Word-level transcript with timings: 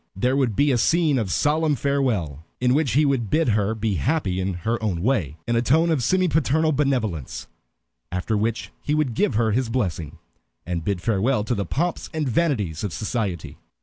There 0.15 0.35
would 0.35 0.55
be 0.55 0.71
a 0.71 0.79
scene 0.79 1.19
of 1.19 1.31
solemn 1.31 1.75
farewell, 1.75 2.43
in 2.59 2.73
which 2.73 2.93
he 2.93 3.05
would 3.05 3.29
bid 3.29 3.49
her 3.49 3.75
be 3.75 3.97
happy 3.97 4.39
in 4.39 4.55
her 4.65 4.81
own 4.81 5.03
way, 5.03 5.37
in 5.47 5.55
a 5.55 5.61
tone 5.61 5.91
of 5.91 6.01
semi 6.01 6.27
paternal 6.27 6.71
benevolence, 6.71 7.47
after 8.11 8.35
which 8.35 8.71
he 8.81 8.95
would 8.95 9.13
give 9.13 9.35
her 9.35 9.51
his 9.51 9.69
blessing, 9.69 10.17
and 10.65 10.83
bid 10.83 11.01
farewell 11.01 11.43
to 11.43 11.53
the 11.53 11.67
pomps 11.67 12.09
and 12.15 12.27
vanities 12.27 12.83
of 12.83 12.93
society. 12.93 13.59